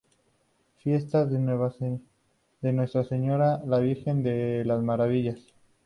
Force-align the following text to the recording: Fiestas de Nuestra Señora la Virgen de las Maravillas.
Fiestas 0.77 1.29
de 1.29 1.37
Nuestra 2.73 3.03
Señora 3.03 3.61
la 3.67 3.77
Virgen 3.77 4.23
de 4.23 4.65
las 4.65 4.81
Maravillas. 4.81 5.53